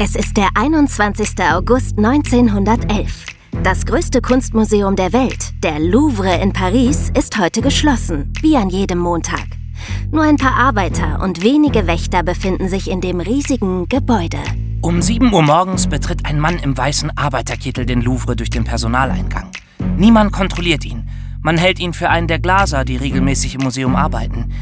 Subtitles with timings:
[0.00, 1.30] Es ist der 21.
[1.52, 3.26] August 1911.
[3.64, 8.98] Das größte Kunstmuseum der Welt, der Louvre in Paris, ist heute geschlossen, wie an jedem
[8.98, 9.44] Montag.
[10.12, 14.38] Nur ein paar Arbeiter und wenige Wächter befinden sich in dem riesigen Gebäude.
[14.82, 19.50] Um 7 Uhr morgens betritt ein Mann im weißen Arbeiterkittel den Louvre durch den Personaleingang.
[19.96, 21.08] Niemand kontrolliert ihn.
[21.42, 24.52] Man hält ihn für einen der Glaser, die regelmäßig im Museum arbeiten.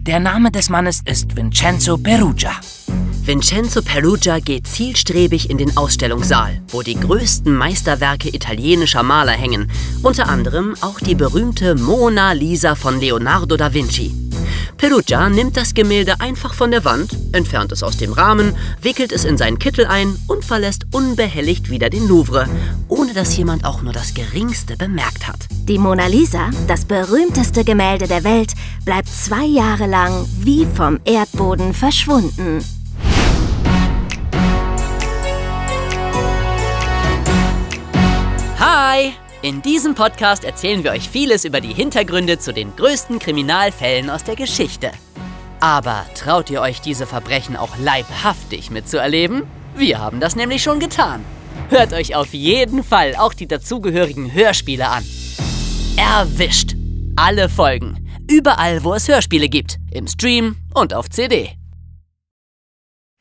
[0.00, 2.52] Der Name des Mannes ist Vincenzo Perugia.
[3.24, 9.70] Vincenzo Perugia geht zielstrebig in den Ausstellungssaal, wo die größten Meisterwerke italienischer Maler hängen,
[10.02, 14.12] unter anderem auch die berühmte Mona Lisa von Leonardo da Vinci.
[14.76, 19.24] Perugia nimmt das Gemälde einfach von der Wand, entfernt es aus dem Rahmen, wickelt es
[19.24, 22.48] in seinen Kittel ein und verlässt unbehelligt wieder den Louvre,
[22.88, 25.46] ohne dass jemand auch nur das geringste bemerkt hat.
[25.68, 31.72] Die Mona Lisa, das berühmteste Gemälde der Welt, bleibt zwei Jahre lang wie vom Erdboden
[31.72, 32.64] verschwunden.
[39.42, 44.22] In diesem Podcast erzählen wir euch vieles über die Hintergründe zu den größten Kriminalfällen aus
[44.22, 44.92] der Geschichte.
[45.58, 49.42] Aber traut ihr euch diese Verbrechen auch leibhaftig mitzuerleben?
[49.74, 51.24] Wir haben das nämlich schon getan.
[51.70, 55.04] Hört euch auf jeden Fall auch die dazugehörigen Hörspiele an.
[55.96, 56.76] Erwischt!
[57.16, 58.08] Alle Folgen.
[58.30, 59.78] Überall, wo es Hörspiele gibt.
[59.90, 61.50] Im Stream und auf CD.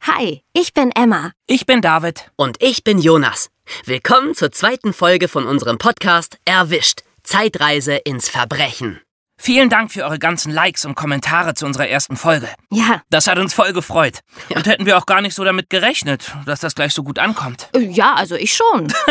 [0.04, 1.32] Hi, ich bin Emma.
[1.46, 2.32] Ich bin David.
[2.36, 3.52] Und ich bin Jonas.
[3.86, 7.04] Willkommen zur zweiten Folge von unserem Podcast Erwischt.
[7.22, 9.00] Zeitreise ins Verbrechen.
[9.44, 12.48] Vielen Dank für eure ganzen Likes und Kommentare zu unserer ersten Folge.
[12.70, 14.20] Ja, Das hat uns voll gefreut.
[14.54, 17.68] Und hätten wir auch gar nicht so damit gerechnet, dass das gleich so gut ankommt.
[17.74, 18.94] äh, ja, also ich schon.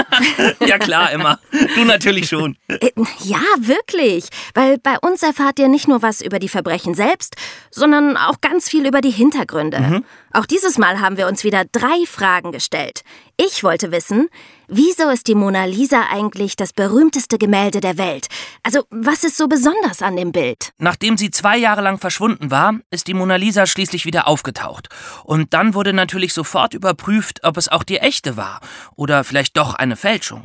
[0.65, 1.39] Ja klar, Emma.
[1.75, 2.57] Du natürlich schon.
[2.69, 2.91] Äh,
[3.25, 4.29] Ja, wirklich.
[4.55, 7.35] Weil bei uns erfahrt ihr nicht nur was über die Verbrechen selbst,
[7.73, 10.03] sondern auch ganz viel über die Hintergründe.
[10.33, 13.03] Auch dieses Mal haben wir uns wieder drei Fragen gestellt.
[13.37, 14.29] Ich wollte wissen,
[14.71, 18.29] wieso ist die Mona Lisa eigentlich das berühmteste Gemälde der Welt?
[18.63, 20.73] Also, was ist so besonders an dem Bild?
[20.79, 24.89] Nachdem sie zwei Jahre lang verschwunden war, ist die Mona Lisa schließlich wieder aufgetaucht.
[25.25, 28.61] Und dann wurde natürlich sofort überprüft, ob es auch die echte war.
[28.97, 30.45] Oder vielleicht doch eine Fälschung.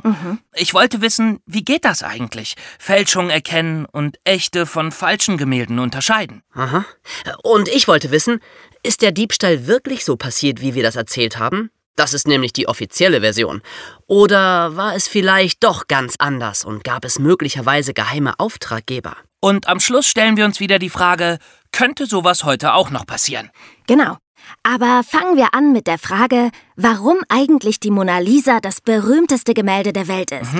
[0.54, 2.56] Ich wollte wissen, wie geht das eigentlich?
[2.78, 6.42] Fälschung erkennen und echte von falschen Gemälden unterscheiden.
[6.54, 6.84] Aha.
[7.42, 8.40] Und ich wollte wissen,
[8.82, 11.70] ist der Diebstahl wirklich so passiert, wie wir das erzählt haben?
[11.96, 13.62] Das ist nämlich die offizielle Version.
[14.06, 19.16] Oder war es vielleicht doch ganz anders und gab es möglicherweise geheime Auftraggeber?
[19.40, 21.38] Und am Schluss stellen wir uns wieder die Frage,
[21.72, 23.50] könnte sowas heute auch noch passieren?
[23.86, 24.18] Genau.
[24.62, 29.92] Aber fangen wir an mit der Frage, warum eigentlich die Mona Lisa das berühmteste Gemälde
[29.92, 30.50] der Welt ist.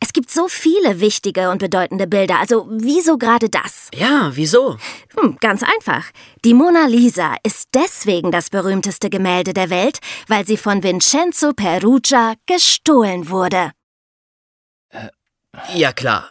[0.00, 3.88] Es gibt so viele wichtige und bedeutende Bilder, also wieso gerade das?
[3.94, 4.76] Ja, wieso?
[5.16, 6.04] Hm, ganz einfach.
[6.44, 12.34] Die Mona Lisa ist deswegen das berühmteste Gemälde der Welt, weil sie von Vincenzo Perugia
[12.46, 13.72] gestohlen wurde.
[15.72, 16.30] Ja, klar.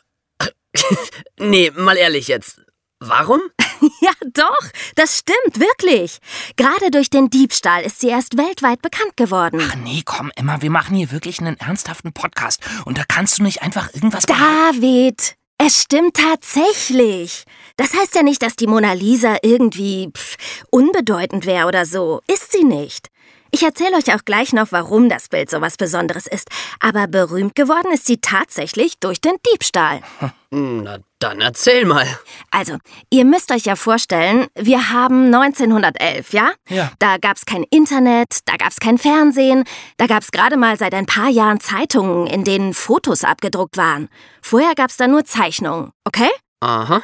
[1.39, 2.61] nee, mal ehrlich jetzt.
[2.99, 3.41] Warum?
[4.01, 6.19] Ja, doch, das stimmt, wirklich.
[6.57, 9.61] Gerade durch den Diebstahl ist sie erst weltweit bekannt geworden.
[9.61, 12.61] Ach nee, komm, Emma, wir machen hier wirklich einen ernsthaften Podcast.
[12.85, 14.25] Und da kannst du nicht einfach irgendwas.
[14.25, 17.45] David, es stimmt tatsächlich.
[17.77, 20.35] Das heißt ja nicht, dass die Mona Lisa irgendwie pff,
[20.69, 22.21] unbedeutend wäre oder so.
[22.27, 23.07] Ist sie nicht.
[23.55, 26.49] Ich erzähle euch auch gleich noch, warum das Bild so was Besonderes ist.
[26.79, 30.01] Aber berühmt geworden ist sie tatsächlich durch den Diebstahl.
[30.49, 32.07] Na, dann erzähl mal.
[32.49, 32.77] Also,
[33.11, 36.53] ihr müsst euch ja vorstellen, wir haben 1911, ja?
[36.67, 36.91] Ja.
[36.97, 39.65] Da gab's kein Internet, da gab's kein Fernsehen,
[39.97, 44.09] da gab's gerade mal seit ein paar Jahren Zeitungen, in denen Fotos abgedruckt waren.
[44.41, 46.29] Vorher gab's da nur Zeichnungen, okay?
[46.63, 47.03] Aha.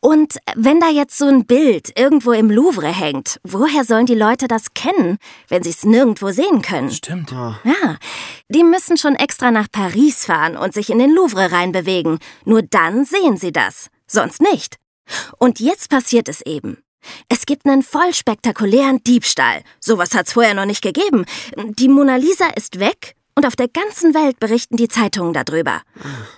[0.00, 4.48] Und wenn da jetzt so ein Bild irgendwo im Louvre hängt, woher sollen die Leute
[4.48, 6.90] das kennen, wenn sie es nirgendwo sehen können?
[6.90, 7.30] Stimmt.
[7.30, 7.98] Ja,
[8.48, 12.18] die müssen schon extra nach Paris fahren und sich in den Louvre reinbewegen.
[12.46, 14.76] Nur dann sehen sie das, sonst nicht.
[15.38, 16.78] Und jetzt passiert es eben.
[17.28, 19.62] Es gibt einen voll spektakulären Diebstahl.
[19.80, 21.26] Sowas hat's vorher noch nicht gegeben.
[21.58, 25.82] Die Mona Lisa ist weg und auf der ganzen Welt berichten die Zeitungen darüber.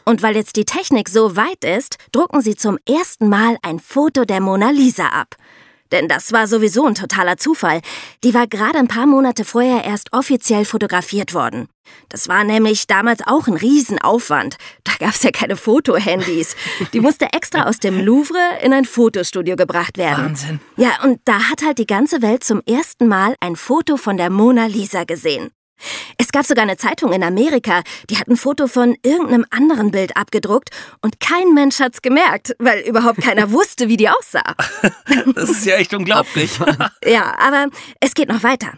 [0.05, 4.25] Und weil jetzt die Technik so weit ist, drucken sie zum ersten Mal ein Foto
[4.25, 5.37] der Mona Lisa ab.
[5.93, 7.81] Denn das war sowieso ein totaler Zufall.
[8.25, 11.69] Die war gerade ein paar Monate vorher erst offiziell fotografiert worden.
[12.09, 14.57] Das war nämlich damals auch ein Riesenaufwand.
[14.83, 16.57] Da gab's ja keine Fotohandys.
[16.93, 20.25] Die musste extra aus dem Louvre in ein Fotostudio gebracht werden.
[20.25, 20.61] Wahnsinn.
[20.77, 24.31] Ja, und da hat halt die ganze Welt zum ersten Mal ein Foto von der
[24.31, 25.51] Mona Lisa gesehen.
[26.19, 30.17] Es gab sogar eine Zeitung in Amerika, die hat ein Foto von irgendeinem anderen Bild
[30.17, 30.71] abgedruckt
[31.03, 34.55] und kein Mensch hat's gemerkt, weil überhaupt keiner wusste, wie die aussah.
[35.35, 36.51] Das ist ja echt unglaublich.
[37.05, 37.69] Ja, aber
[38.01, 38.73] es geht noch weiter.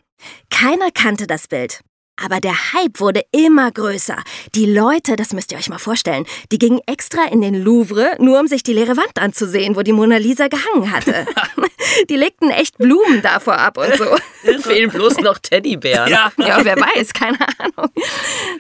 [0.51, 1.81] Keiner kannte das Bild.
[2.25, 4.17] Aber der Hype wurde immer größer.
[4.55, 8.41] Die Leute, das müsst ihr euch mal vorstellen, die gingen extra in den Louvre, nur
[8.41, 11.27] um sich die leere Wand anzusehen, wo die Mona Lisa gehangen hatte.
[12.09, 14.05] die legten echt Blumen davor ab und so.
[14.69, 16.11] Fehlen bloß noch Teddybären.
[16.11, 16.33] Ja.
[16.39, 17.91] ja, wer weiß, keine Ahnung.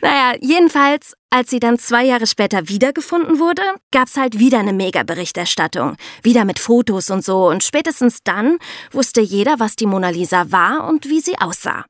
[0.00, 5.96] Naja, jedenfalls, als sie dann zwei Jahre später wiedergefunden wurde, gab's halt wieder eine Mega-Berichterstattung.
[6.22, 7.48] Wieder mit Fotos und so.
[7.48, 8.58] Und spätestens dann
[8.92, 11.84] wusste jeder, was die Mona Lisa war und wie sie aussah.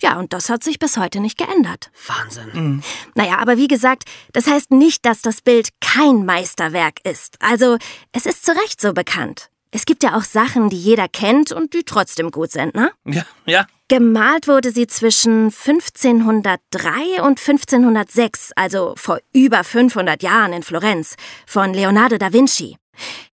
[0.00, 1.90] Ja, und das hat sich bis heute nicht geändert.
[2.06, 2.50] Wahnsinn.
[2.52, 2.82] Mhm.
[3.14, 7.36] Naja, aber wie gesagt, das heißt nicht, dass das Bild kein Meisterwerk ist.
[7.40, 7.78] Also,
[8.12, 9.50] es ist zu Recht so bekannt.
[9.70, 12.92] Es gibt ja auch Sachen, die jeder kennt und die trotzdem gut sind, ne?
[13.04, 13.66] Ja, ja.
[13.88, 21.16] Gemalt wurde sie zwischen 1503 und 1506, also vor über 500 Jahren in Florenz,
[21.46, 22.76] von Leonardo da Vinci.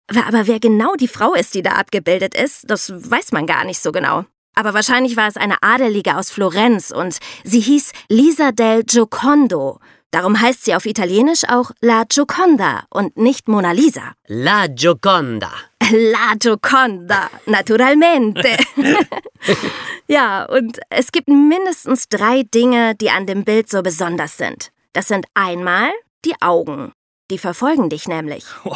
[0.08, 3.80] Aber wer genau die Frau ist, die da abgebildet ist, das weiß man gar nicht
[3.80, 4.26] so genau.
[4.56, 9.80] Aber wahrscheinlich war es eine Adelige aus Florenz und sie hieß Lisa del Giocondo.
[10.12, 14.14] Darum heißt sie auf Italienisch auch La Gioconda und nicht Mona Lisa.
[14.28, 15.52] La Gioconda.
[15.92, 18.58] La Gioconda, naturalmente.
[20.08, 24.72] ja, und es gibt mindestens drei Dinge, die an dem Bild so besonders sind.
[24.92, 25.92] Das sind einmal
[26.26, 26.92] die Augen.
[27.32, 28.46] Die verfolgen dich nämlich.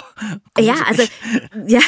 [0.57, 1.03] Oh, ja, also,
[1.67, 1.81] ja,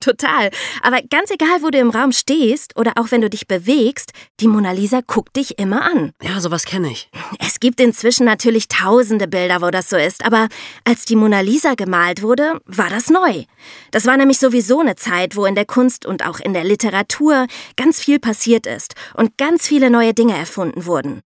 [0.00, 0.50] total.
[0.82, 4.46] Aber ganz egal, wo du im Raum stehst oder auch wenn du dich bewegst, die
[4.46, 6.12] Mona Lisa guckt dich immer an.
[6.22, 7.08] Ja, sowas kenne ich.
[7.38, 10.48] Es gibt inzwischen natürlich tausende Bilder, wo das so ist, aber
[10.84, 13.44] als die Mona Lisa gemalt wurde, war das neu.
[13.90, 17.46] Das war nämlich sowieso eine Zeit, wo in der Kunst und auch in der Literatur
[17.76, 21.22] ganz viel passiert ist und ganz viele neue Dinge erfunden wurden.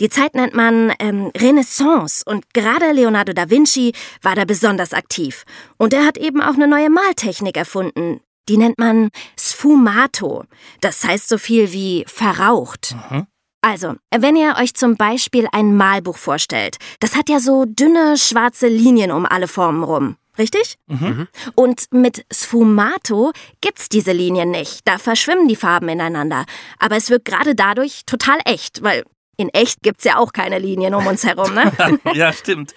[0.00, 3.92] Die Zeit nennt man ähm, Renaissance und gerade Leonardo da Vinci
[4.22, 5.44] war da besonders aktiv.
[5.76, 8.20] Und er hat eben auch eine neue Maltechnik erfunden.
[8.48, 10.44] Die nennt man Sfumato.
[10.80, 12.96] Das heißt so viel wie verraucht.
[13.10, 13.26] Mhm.
[13.64, 18.66] Also, wenn ihr euch zum Beispiel ein Malbuch vorstellt, das hat ja so dünne schwarze
[18.66, 20.16] Linien um alle Formen rum.
[20.38, 20.76] Richtig?
[20.88, 21.28] Mhm.
[21.54, 24.80] Und mit Sfumato gibt's diese Linien nicht.
[24.86, 26.46] Da verschwimmen die Farben ineinander.
[26.78, 29.04] Aber es wirkt gerade dadurch total echt, weil
[29.36, 31.72] in echt gibt's ja auch keine Linien um uns herum, ne?
[32.14, 32.74] ja, stimmt.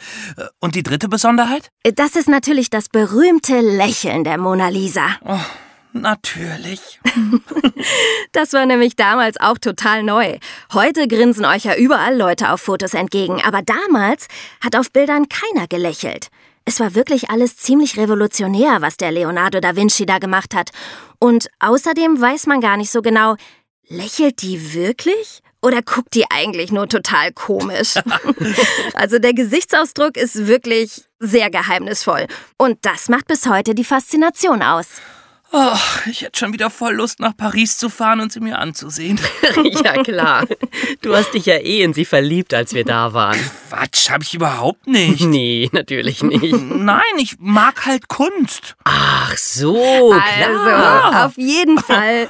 [0.60, 1.69] Und die dritte Besonderheit?
[1.84, 5.07] Das ist natürlich das berühmte Lächeln der Mona Lisa.
[5.25, 5.38] Oh,
[5.94, 7.00] natürlich.
[8.31, 10.38] das war nämlich damals auch total neu.
[10.74, 14.28] Heute grinsen euch ja überall Leute auf Fotos entgegen, aber damals
[14.63, 16.30] hat auf Bildern keiner gelächelt.
[16.63, 20.72] Es war wirklich alles ziemlich revolutionär, was der Leonardo da Vinci da gemacht hat.
[21.19, 23.36] Und außerdem weiß man gar nicht so genau,
[23.88, 25.44] lächelt die wirklich?
[25.65, 27.95] Oder guckt die eigentlich nur total komisch?
[28.94, 32.27] also der Gesichtsausdruck ist wirklich sehr geheimnisvoll.
[32.59, 34.85] Und das macht bis heute die Faszination aus.
[35.51, 35.77] Oh,
[36.07, 39.19] ich hätte schon wieder voll Lust, nach Paris zu fahren und sie mir anzusehen.
[39.83, 40.45] ja, klar.
[41.01, 43.39] Du hast dich ja eh in sie verliebt, als wir da waren.
[43.69, 45.21] Quatsch, hab ich überhaupt nicht.
[45.35, 46.53] Nee, natürlich nicht.
[46.53, 48.75] Nein, ich mag halt Kunst.
[48.83, 51.06] Ach so, klar.
[51.06, 52.29] Also, auf jeden Fall.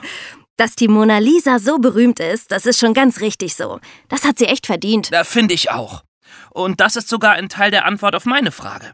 [0.57, 3.79] Dass die Mona Lisa so berühmt ist, das ist schon ganz richtig so.
[4.07, 5.11] Das hat sie echt verdient.
[5.11, 6.03] Da finde ich auch.
[6.51, 8.93] Und das ist sogar ein Teil der Antwort auf meine Frage.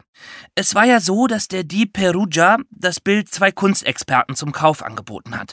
[0.56, 5.38] Es war ja so, dass der Dieb Perugia das Bild zwei Kunstexperten zum Kauf angeboten
[5.38, 5.52] hat.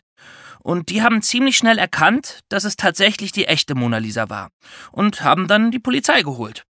[0.62, 4.50] Und die haben ziemlich schnell erkannt, dass es tatsächlich die echte Mona Lisa war.
[4.92, 6.66] Und haben dann die Polizei geholt.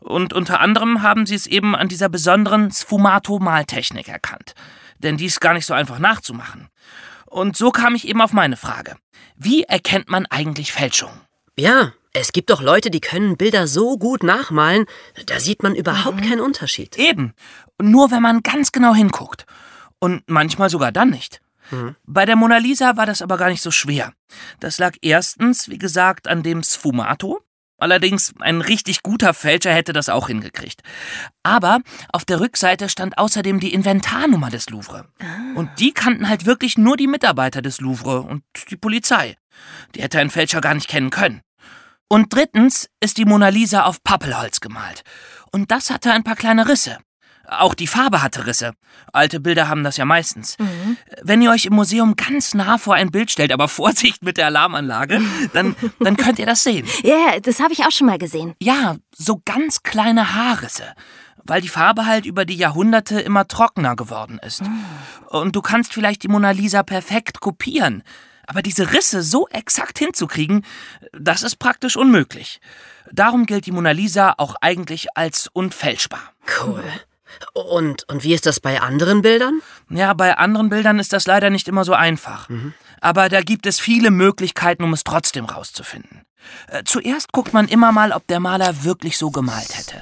[0.00, 4.54] Und unter anderem haben sie es eben an dieser besonderen Sfumato-Maltechnik erkannt.
[4.98, 6.68] Denn die ist gar nicht so einfach nachzumachen.
[7.30, 8.96] Und so kam ich eben auf meine Frage.
[9.36, 11.12] Wie erkennt man eigentlich Fälschung?
[11.56, 14.86] Ja, es gibt doch Leute, die können Bilder so gut nachmalen,
[15.26, 16.28] da sieht man überhaupt mhm.
[16.28, 16.98] keinen Unterschied.
[16.98, 17.34] Eben.
[17.80, 19.46] Nur wenn man ganz genau hinguckt.
[20.00, 21.40] Und manchmal sogar dann nicht.
[21.70, 21.94] Mhm.
[22.04, 24.12] Bei der Mona Lisa war das aber gar nicht so schwer.
[24.58, 27.42] Das lag erstens, wie gesagt, an dem Sfumato,
[27.80, 30.82] Allerdings, ein richtig guter Fälscher hätte das auch hingekriegt.
[31.42, 31.80] Aber
[32.12, 35.08] auf der Rückseite stand außerdem die Inventarnummer des Louvre.
[35.18, 35.58] Ah.
[35.58, 39.36] Und die kannten halt wirklich nur die Mitarbeiter des Louvre und die Polizei.
[39.94, 41.40] Die hätte ein Fälscher gar nicht kennen können.
[42.08, 45.02] Und drittens ist die Mona Lisa auf Pappelholz gemalt.
[45.52, 46.98] Und das hatte ein paar kleine Risse.
[47.50, 48.72] Auch die Farbe hatte Risse.
[49.12, 50.56] Alte Bilder haben das ja meistens.
[50.58, 50.96] Mhm.
[51.22, 54.46] Wenn ihr euch im Museum ganz nah vor ein Bild stellt, aber Vorsicht mit der
[54.46, 55.20] Alarmanlage,
[55.52, 56.86] dann, dann könnt ihr das sehen.
[57.02, 58.54] Ja, yeah, das habe ich auch schon mal gesehen.
[58.62, 60.84] Ja, so ganz kleine Haarrisse.
[61.42, 64.62] Weil die Farbe halt über die Jahrhunderte immer trockener geworden ist.
[64.62, 64.84] Mhm.
[65.30, 68.04] Und du kannst vielleicht die Mona Lisa perfekt kopieren.
[68.46, 70.64] Aber diese Risse so exakt hinzukriegen,
[71.12, 72.60] das ist praktisch unmöglich.
[73.12, 76.32] Darum gilt die Mona Lisa auch eigentlich als unfälschbar.
[76.64, 76.84] Cool.
[77.52, 79.60] Und, und wie ist das bei anderen Bildern?
[79.88, 82.48] Ja, bei anderen Bildern ist das leider nicht immer so einfach.
[82.48, 82.74] Mhm.
[83.00, 86.22] Aber da gibt es viele Möglichkeiten, um es trotzdem rauszufinden.
[86.68, 89.96] Äh, zuerst guckt man immer mal, ob der Maler wirklich so gemalt hätte.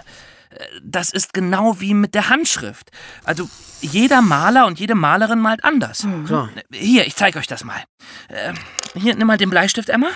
[0.50, 2.90] Äh, das ist genau wie mit der Handschrift.
[3.24, 3.48] Also
[3.80, 6.06] jeder Maler und jede Malerin malt anders.
[6.26, 6.50] Klar.
[6.72, 7.82] Hier, ich zeige euch das mal.
[8.28, 8.54] Äh,
[8.94, 10.08] hier, nimm mal den Bleistift, Emma.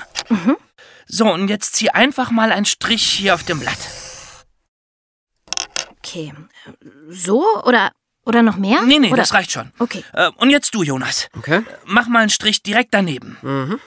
[1.06, 3.78] So, und jetzt zieh einfach mal einen Strich hier auf dem Blatt.
[6.04, 6.32] Okay.
[7.08, 7.92] So oder,
[8.24, 8.82] oder noch mehr?
[8.82, 9.16] Nee, nee, oder?
[9.18, 9.72] das reicht schon.
[9.78, 10.04] Okay.
[10.12, 11.28] Äh, und jetzt du, Jonas.
[11.36, 11.62] Okay.
[11.84, 13.38] Mach mal einen Strich direkt daneben.
[13.42, 13.80] Mhm.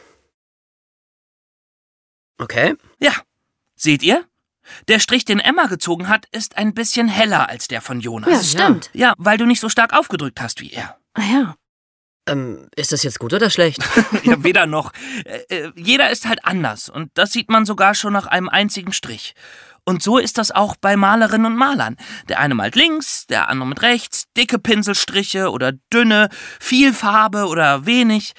[2.38, 2.76] Okay.
[3.00, 3.14] Ja.
[3.76, 4.26] Seht ihr?
[4.88, 8.52] Der Strich, den Emma gezogen hat, ist ein bisschen heller als der von Ja, Jonas.
[8.52, 8.90] stimmt.
[8.94, 10.98] Ja, weil du nicht so stark aufgedrückt hast wie er.
[11.14, 11.56] Ah ja.
[12.28, 13.84] Ähm, ist das jetzt gut oder schlecht?
[14.24, 14.92] Ja, weder noch.
[15.26, 18.92] Äh, äh, jeder ist halt anders und das sieht man sogar schon nach einem einzigen
[18.94, 19.36] Strich.
[19.86, 21.96] Und so ist das auch bei Malerinnen und Malern.
[22.27, 27.86] Der eine malt links, der andere mit rechts, dicke Pinselstriche oder dünne, viel Farbe oder
[27.86, 28.34] wenig.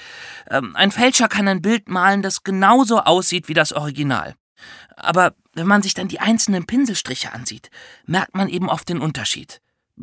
[0.50, 4.34] Ähm, ein Fälscher kann ein Bild malen, das genauso aussieht wie das Original.
[4.96, 7.70] Aber wenn man sich dann die einzelnen Pinselstriche ansieht,
[8.06, 9.60] merkt man eben oft den Unterschied.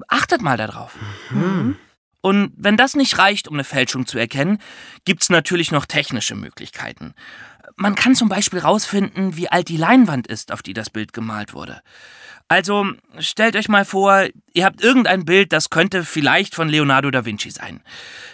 [0.08, 0.96] Achtet mal darauf.
[2.22, 4.60] Und wenn das nicht reicht, um eine Fälschung zu erkennen,
[5.04, 7.16] gibt's natürlich noch technische Möglichkeiten.
[7.76, 11.54] Man kann zum Beispiel rausfinden, wie alt die Leinwand ist, auf die das Bild gemalt
[11.54, 11.82] wurde.
[12.48, 12.86] Also
[13.20, 17.50] stellt euch mal vor, ihr habt irgendein Bild, das könnte vielleicht von Leonardo da Vinci
[17.50, 17.82] sein.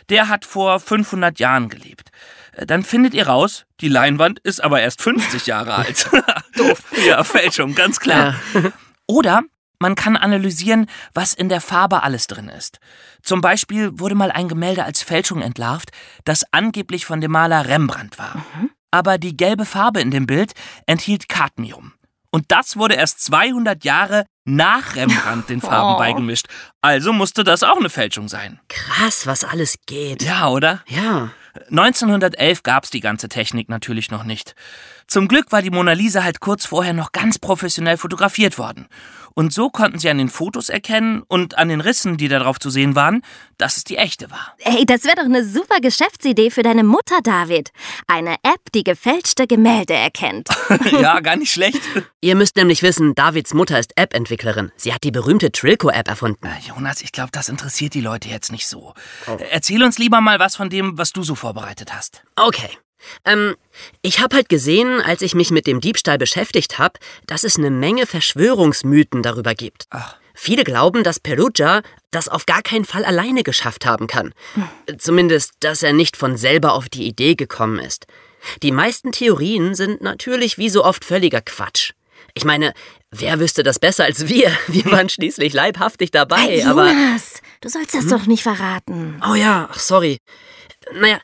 [0.10, 2.10] Der hat vor 500 Jahren gelebt.
[2.58, 6.10] Dann findet ihr raus, die Leinwand ist aber erst 50 Jahre alt.
[6.56, 6.84] Doof.
[7.08, 8.36] Ja, Fälschung, ganz klar.
[9.08, 9.44] Oder
[9.80, 12.80] man kann analysieren, was in der Farbe alles drin ist.
[13.24, 15.92] Zum Beispiel wurde mal ein Gemälde als Fälschung entlarvt,
[16.26, 18.46] das angeblich von dem Maler Rembrandt war.
[18.92, 20.54] Aber die gelbe Farbe in dem Bild
[20.86, 21.94] enthielt Cadmium.
[22.32, 25.98] Und das wurde erst 200 Jahre nach Rembrandt den Farben Oh.
[25.98, 26.48] beigemischt.
[26.82, 28.60] Also musste das auch eine Fälschung sein.
[28.68, 30.22] Krass, was alles geht.
[30.24, 30.84] Ja, oder?
[30.88, 31.32] Ja.
[31.72, 34.54] 1911 gab's die ganze Technik natürlich noch nicht.
[35.08, 38.88] Zum Glück war die Mona Lisa halt kurz vorher noch ganz professionell fotografiert worden.
[39.40, 42.70] Und so konnten sie an den Fotos erkennen und an den Rissen, die darauf zu
[42.70, 43.22] sehen waren,
[43.58, 44.54] dass es die echte war.
[44.58, 47.72] Ey, das wäre doch eine super Geschäftsidee für deine Mutter, David.
[48.06, 50.50] Eine App, die gefälschte Gemälde erkennt.
[50.92, 51.80] ja, gar nicht schlecht.
[52.20, 54.74] Ihr müsst nämlich wissen, Davids Mutter ist App-Entwicklerin.
[54.76, 56.40] Sie hat die berühmte Trilco-App erfunden.
[56.42, 58.94] Na, Jonas, ich glaube, das interessiert die Leute jetzt nicht so.
[59.52, 62.24] Erzähl uns lieber mal was von dem, was du so vorbereitet hast.
[62.36, 62.72] Okay.
[63.26, 63.56] Ähm,
[64.02, 67.70] ich habe halt gesehen, als ich mich mit dem Diebstahl beschäftigt habe, dass es eine
[67.70, 69.86] Menge Verschwörungsmythen darüber gibt.
[69.90, 70.16] Ach.
[70.34, 74.34] Viele glauben, dass Perugia das auf gar keinen Fall alleine geschafft haben kann.
[74.98, 78.08] Zumindest, dass er nicht von selber auf die Idee gekommen ist.
[78.64, 81.92] Die meisten Theorien sind natürlich wie so oft völliger Quatsch.
[82.36, 82.74] Ich meine,
[83.12, 84.50] wer wüsste das besser als wir?
[84.68, 86.88] Wir waren schließlich leibhaftig dabei, Hey, aber.
[86.88, 89.22] Jonas, du sollst das doch nicht verraten.
[89.30, 90.20] Oh ja, ach, sorry.
[90.94, 91.20] Naja,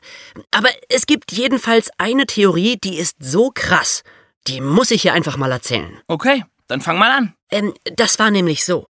[0.50, 4.02] aber es gibt jedenfalls eine Theorie, die ist so krass.
[4.46, 6.00] Die muss ich hier einfach mal erzählen.
[6.06, 7.34] Okay, dann fang mal an.
[7.50, 8.86] Ähm, das war nämlich so.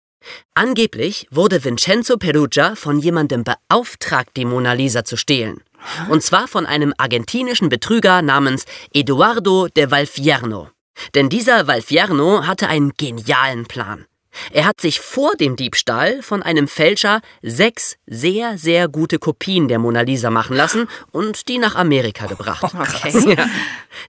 [0.55, 5.63] Angeblich wurde Vincenzo Perugia von jemandem beauftragt, die Mona Lisa zu stehlen.
[6.09, 10.71] Und zwar von einem argentinischen Betrüger namens Eduardo de Valfierno.
[11.15, 14.07] Denn dieser Valfierno hatte einen genialen Plan.
[14.53, 19.79] Er hat sich vor dem Diebstahl von einem Fälscher sechs sehr, sehr gute Kopien der
[19.79, 22.63] Mona Lisa machen lassen und die nach Amerika gebracht.
[22.83, 23.35] Okay.
[23.37, 23.47] Ja.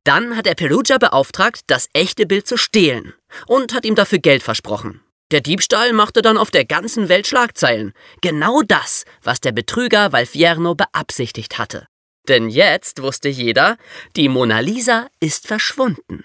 [0.04, 3.14] Dann hat er Perugia beauftragt, das echte Bild zu stehlen
[3.46, 5.02] und hat ihm dafür Geld versprochen.
[5.32, 7.94] Der Diebstahl machte dann auf der ganzen Welt Schlagzeilen.
[8.22, 11.88] Genau das, was der Betrüger Valfierno beabsichtigt hatte.
[12.28, 13.78] Denn jetzt wusste jeder,
[14.16, 16.24] die Mona Lisa ist verschwunden.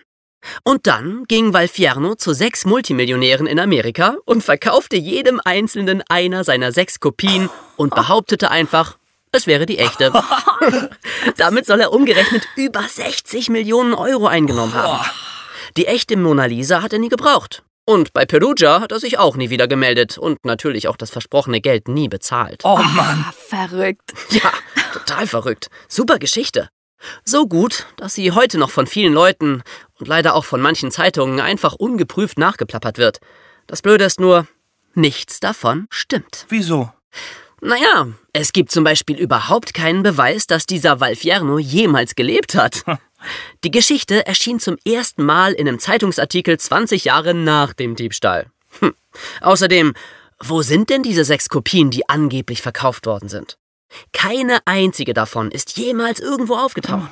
[0.65, 6.73] Und dann ging Valfierno zu sechs Multimillionären in Amerika und verkaufte jedem Einzelnen einer seiner
[6.73, 8.99] sechs Kopien und behauptete einfach,
[9.33, 10.13] es wäre die echte.
[11.37, 15.05] Damit soll er umgerechnet über 60 Millionen Euro eingenommen haben.
[15.77, 17.63] Die echte Mona Lisa hat er nie gebraucht.
[17.85, 21.61] Und bei Perugia hat er sich auch nie wieder gemeldet und natürlich auch das versprochene
[21.61, 22.61] Geld nie bezahlt.
[22.65, 23.25] Oh Mann.
[23.27, 24.13] Ah, verrückt.
[24.31, 24.53] Ja,
[24.93, 25.69] total verrückt.
[25.89, 26.69] Super Geschichte.
[27.25, 29.63] So gut, dass sie heute noch von vielen Leuten
[29.99, 33.21] und leider auch von manchen Zeitungen einfach ungeprüft nachgeplappert wird.
[33.67, 34.47] Das Blöde ist nur,
[34.95, 36.47] nichts davon stimmt.
[36.49, 36.93] Wieso?
[37.61, 42.85] Naja, es gibt zum Beispiel überhaupt keinen Beweis, dass dieser Valfierno jemals gelebt hat.
[43.65, 48.47] Die Geschichte erschien zum ersten Mal in einem Zeitungsartikel 20 Jahre nach dem Diebstahl.
[48.79, 48.95] Hm.
[49.41, 49.95] Außerdem,
[50.39, 53.59] wo sind denn diese sechs Kopien, die angeblich verkauft worden sind?
[54.13, 57.11] Keine einzige davon ist jemals irgendwo aufgetaucht.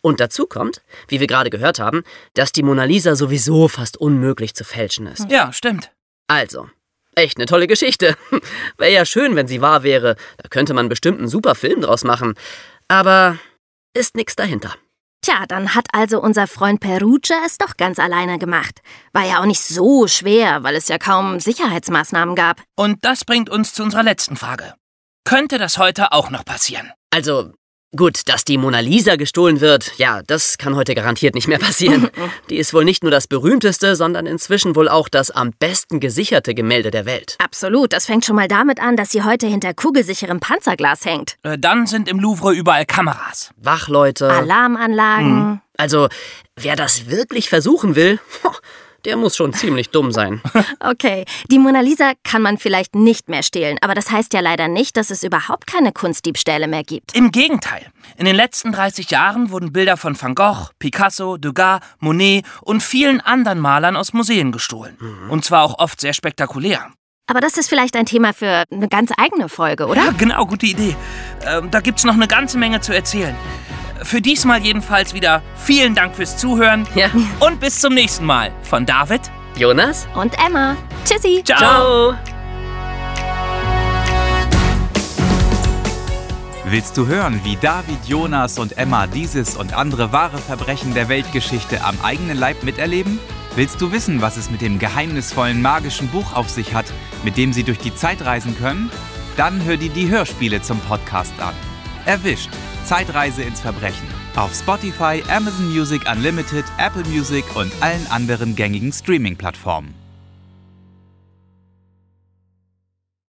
[0.00, 2.02] Und dazu kommt, wie wir gerade gehört haben,
[2.34, 5.30] dass die Mona Lisa sowieso fast unmöglich zu fälschen ist.
[5.30, 5.90] Ja, stimmt.
[6.28, 6.68] Also,
[7.14, 8.16] echt eine tolle Geschichte.
[8.78, 10.16] Wäre ja schön, wenn sie wahr wäre.
[10.38, 12.34] Da könnte man bestimmt einen super Film draus machen.
[12.88, 13.38] Aber
[13.94, 14.74] ist nichts dahinter.
[15.24, 18.80] Tja, dann hat also unser Freund Perugia es doch ganz alleine gemacht.
[19.12, 22.60] War ja auch nicht so schwer, weil es ja kaum Sicherheitsmaßnahmen gab.
[22.74, 24.74] Und das bringt uns zu unserer letzten Frage.
[25.24, 26.90] Könnte das heute auch noch passieren?
[27.10, 27.52] Also,
[27.94, 32.08] Gut, dass die Mona Lisa gestohlen wird, ja, das kann heute garantiert nicht mehr passieren.
[32.48, 36.54] Die ist wohl nicht nur das berühmteste, sondern inzwischen wohl auch das am besten gesicherte
[36.54, 37.36] Gemälde der Welt.
[37.38, 41.36] Absolut, das fängt schon mal damit an, dass sie heute hinter kugelsicherem Panzerglas hängt.
[41.42, 43.50] Äh, Dann sind im Louvre überall Kameras.
[43.58, 44.30] Wachleute.
[44.30, 45.60] Alarmanlagen.
[45.76, 46.08] Also,
[46.56, 48.18] wer das wirklich versuchen will,
[49.04, 50.40] der muss schon ziemlich dumm sein.
[50.84, 54.68] Okay, die Mona Lisa kann man vielleicht nicht mehr stehlen, aber das heißt ja leider
[54.68, 57.14] nicht, dass es überhaupt keine Kunstdiebstähle mehr gibt.
[57.14, 57.86] Im Gegenteil.
[58.16, 63.20] In den letzten 30 Jahren wurden Bilder von Van Gogh, Picasso, Degas, Monet und vielen
[63.20, 64.96] anderen Malern aus Museen gestohlen.
[65.28, 66.90] Und zwar auch oft sehr spektakulär.
[67.26, 70.04] Aber das ist vielleicht ein Thema für eine ganz eigene Folge, oder?
[70.04, 70.96] Ja, genau, gute Idee.
[71.46, 73.34] Ähm, da gibt's noch eine ganze Menge zu erzählen.
[74.04, 77.08] Für diesmal jedenfalls wieder vielen Dank fürs Zuhören Ja.
[77.40, 78.52] und bis zum nächsten Mal.
[78.62, 79.20] Von David.
[79.56, 80.06] Jonas?
[80.14, 80.76] Und Emma.
[81.04, 81.42] Tschüssi.
[81.44, 81.58] Ciao.
[81.58, 82.14] Ciao.
[86.64, 91.84] Willst du hören, wie David, Jonas und Emma dieses und andere wahre Verbrechen der Weltgeschichte
[91.84, 93.18] am eigenen Leib miterleben?
[93.56, 96.86] Willst du wissen, was es mit dem geheimnisvollen magischen Buch auf sich hat,
[97.24, 98.90] mit dem sie durch die Zeit reisen können?
[99.36, 101.52] Dann hör dir die Hörspiele zum Podcast an.
[102.06, 102.48] Erwischt.
[102.84, 104.06] Zeitreise ins Verbrechen.
[104.36, 110.01] Auf Spotify, Amazon Music Unlimited, Apple Music und allen anderen gängigen Streaming-Plattformen.